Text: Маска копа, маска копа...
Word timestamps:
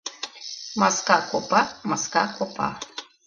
Маска 0.83 1.17
копа, 1.29 1.61
маска 1.91 2.23
копа... 2.39 2.67